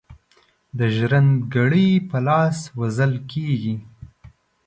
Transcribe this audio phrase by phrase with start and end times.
[0.77, 3.75] د ژرند ګړي په لاس وژل کیږي.